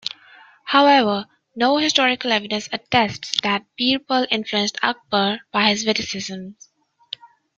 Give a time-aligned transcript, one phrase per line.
[0.65, 6.71] However, no historical evidence attests that Birbal influenced Akbar by his witticisms.